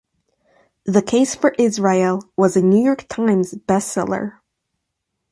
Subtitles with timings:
[0.85, 4.39] "The Case for Israel" was a "New York Times" bestseller.